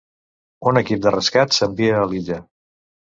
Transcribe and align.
Un 0.69 0.79
equip 0.79 1.03
de 1.05 1.11
rescat 1.15 1.53
s'envia 1.57 1.99
a 1.99 2.07
l'illa. 2.15 2.39